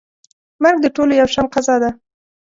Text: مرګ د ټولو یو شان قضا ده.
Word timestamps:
مرګ 0.63 0.77
د 0.81 0.87
ټولو 0.95 1.13
یو 1.21 1.27
شان 1.33 1.45
قضا 1.53 1.75
ده. 1.83 1.89